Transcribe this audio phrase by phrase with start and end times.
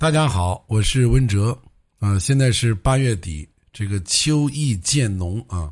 [0.00, 1.56] 大家好，我是温哲
[1.98, 2.18] 啊。
[2.18, 5.70] 现在是八月底，这个秋意渐浓啊。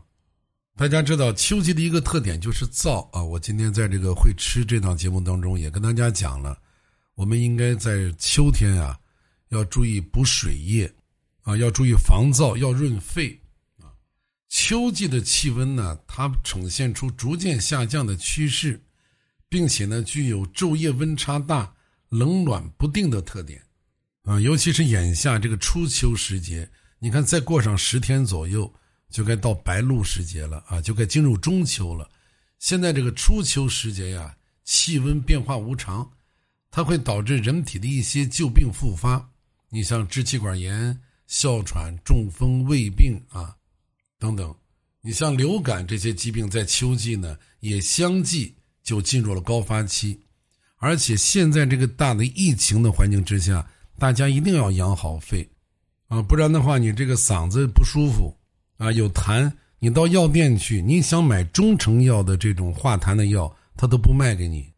[0.77, 3.25] 大家知道秋季的一个特点就是燥啊。
[3.25, 6.61] 我今天在这个会吃这档节目当中也跟大家讲了，
[7.15, 9.01] 我们应该在秋天啊
[9.49, 10.93] 要注意补水液
[11.41, 13.31] 啊，要注意防燥，要润肺
[13.79, 13.89] 啊。
[14.51, 18.79] 秋季的气温呢，它呈现出逐渐下降的趋势，
[19.49, 21.75] 并且呢具有昼夜温差大、
[22.11, 23.59] 冷暖不定的特点。
[24.29, 28.71] 啊，尤其是眼下这个初秋时节，你看再过上十天左右，
[29.09, 32.07] 就该到白露时节了啊，就该进入中秋了。
[32.59, 36.07] 现在这个初秋时节呀，气温变化无常，
[36.71, 39.27] 它会导致人体的一些旧病复发。
[39.71, 40.95] 你像支气管炎、
[41.27, 43.57] 哮喘、中风、胃病啊
[44.19, 44.55] 等等，
[45.01, 50.21] 你像流感这些疾病，在秋季呢也相继就进入了高发期，
[50.77, 53.67] 而且现在这个大的疫情的环境之下。
[53.99, 55.47] 大家一定要养好肺，
[56.07, 58.33] 啊，不然的话，你这个嗓子不舒服，
[58.77, 59.51] 啊，有痰，
[59.81, 64.73] 你到药店去，你想买中成药的这种化痰的药，他都不卖给你，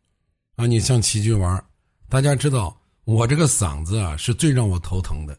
[0.57, 1.63] 啊，你像奇骏丸，
[2.09, 5.39] 大家知道，我这个嗓子啊是最让我头疼的，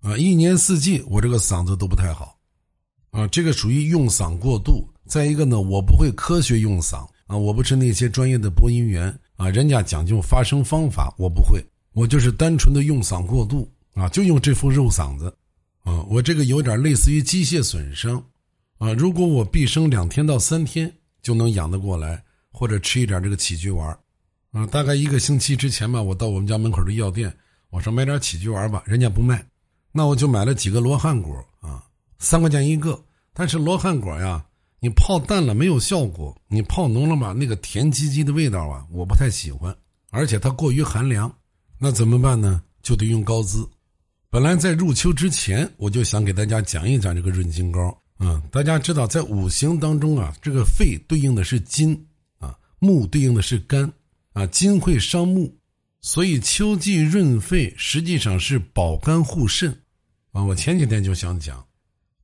[0.00, 2.36] 啊，一年四季我这个嗓子都不太好，
[3.12, 4.84] 啊，这个属于用嗓过度。
[5.06, 11.64] 再一个呢，我不会科学用嗓，啊，我不是那些专业的播音员，啊，人家讲究发声方法，我不会。
[11.92, 15.34] 我就是单纯的用嗓过度啊，就用这副肉嗓子，
[15.82, 18.22] 啊，我这个有点类似于机械损伤，
[18.78, 23.98] 啊，如果我闭声两天到三天就能养得过来，或者吃一点这个起菊丸，
[24.52, 27.34] 啊，大概一个星期之前吧，我到我们家门口的药店，
[27.70, 29.44] 我说买点起菊丸吧，人家不卖，
[29.90, 31.82] 那我就买了几个罗汉果啊，
[32.20, 33.02] 三块钱一个，
[33.34, 34.46] 但是罗汉果呀，
[34.78, 39.76] 你泡淡了没有效果，你泡浓了吧，那个甜唧唧的味道啊，我不太喜欢，
[40.10, 41.34] 而且它过于寒凉。
[41.82, 42.62] 那怎么办呢？
[42.82, 43.66] 就得用高滋。
[44.28, 47.98] 本来在入秋之前，我就想给大家讲一讲这个润筋膏。
[48.18, 51.98] 啊，大家知道，在五行当中啊，这个肺对应的是金，
[52.38, 53.90] 啊，木对应的是肝，
[54.34, 55.50] 啊，金会伤木，
[56.02, 59.70] 所以秋季润肺实际上是保肝护肾。
[60.32, 61.66] 啊，我前几天就想讲，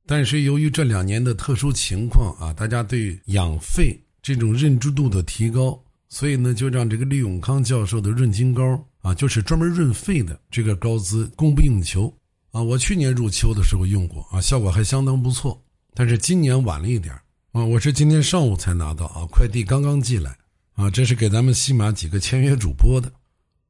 [0.05, 8.83] 但是由于这两年的特殊情况啊，大家对养肺这种认知度的提高，所以呢，就让这个李永康教授的润筋膏。
[9.01, 12.13] 啊，就是专门润肺的这个膏滋供不应求
[12.51, 12.61] 啊！
[12.61, 15.63] 我去年入秋的时候用过啊，效果还相当不错。
[15.93, 17.15] 但是今年晚了一点
[17.53, 20.37] 啊，我是今天上午才拿到啊，快递刚刚寄来
[20.73, 23.09] 啊，这是给咱们西马几个签约主播的，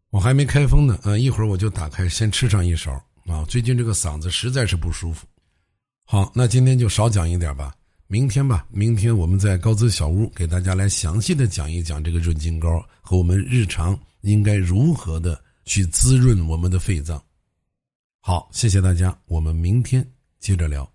[0.09, 2.91] 我还没开封呢啊，一会儿我就打开先吃上一勺
[3.27, 3.45] 啊。
[3.47, 5.27] 最近这个嗓子实在是不舒服。
[6.03, 7.75] 好，那今天就少讲一点吧，
[8.07, 13.97] 明天吧，明天我们在高资小屋给大家来详细的讲一讲这个润筋膏和我们日常。
[14.21, 17.21] 应该如何的去滋润我们的肺脏？
[18.19, 20.05] 好，谢谢大家，我们明天
[20.39, 20.89] 接着聊。